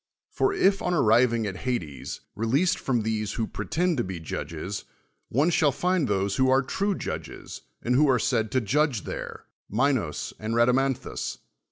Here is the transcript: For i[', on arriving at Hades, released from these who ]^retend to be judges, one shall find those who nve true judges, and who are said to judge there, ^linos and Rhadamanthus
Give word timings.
For 0.31 0.51
i[', 0.51 0.77
on 0.81 0.95
arriving 0.95 1.45
at 1.45 1.57
Hades, 1.57 2.21
released 2.35 2.79
from 2.79 3.03
these 3.03 3.33
who 3.33 3.45
]^retend 3.45 3.97
to 3.97 4.03
be 4.03 4.19
judges, 4.19 4.85
one 5.29 5.51
shall 5.51 5.71
find 5.71 6.07
those 6.07 6.37
who 6.37 6.45
nve 6.45 6.67
true 6.67 6.95
judges, 6.95 7.61
and 7.83 7.93
who 7.93 8.09
are 8.09 8.17
said 8.17 8.49
to 8.53 8.61
judge 8.61 9.03
there, 9.03 9.45
^linos 9.71 10.33
and 10.39 10.55
Rhadamanthus 10.55 11.37